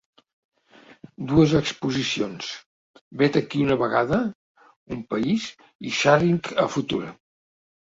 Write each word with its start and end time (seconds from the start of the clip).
Dues 1.31 1.53
exposicions: 1.59 2.49
‘Vet 3.23 3.39
aquí 3.45 3.63
una 3.69 3.79
vegada, 3.85 4.23
un 4.99 5.09
país’ 5.15 5.49
i 5.91 5.97
‘Sharing 6.03 6.47
a 6.67 6.71
Future’ 6.77 7.19